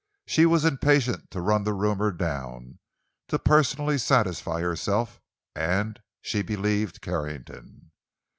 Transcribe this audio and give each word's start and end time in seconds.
She 0.25 0.47
was 0.47 0.65
impatient 0.65 1.29
to 1.29 1.41
run 1.41 1.63
the 1.63 1.73
rumor 1.75 2.11
down, 2.11 2.79
to 3.27 3.37
personally 3.37 3.99
satisfy 3.99 4.61
herself, 4.61 5.21
and 5.55 6.01
she 6.23 6.41
believed 6.41 7.01
Carrington. 7.01 7.91